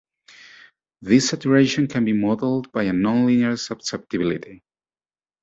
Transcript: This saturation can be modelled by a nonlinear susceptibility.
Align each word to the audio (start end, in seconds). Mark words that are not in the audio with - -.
This 1.03 1.29
saturation 1.29 1.85
can 1.85 2.05
be 2.05 2.11
modelled 2.13 2.71
by 2.71 2.85
a 2.85 2.91
nonlinear 2.91 3.55
susceptibility. 3.59 4.63